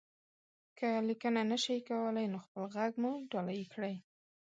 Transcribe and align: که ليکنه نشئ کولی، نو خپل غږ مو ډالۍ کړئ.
که 0.77 0.87
ليکنه 1.07 1.41
نشئ 1.51 1.77
کولی، 1.87 2.25
نو 2.31 2.37
خپل 2.45 2.63
غږ 2.75 2.91
مو 3.01 3.11
ډالۍ 3.31 3.61
کړئ. 3.73 3.95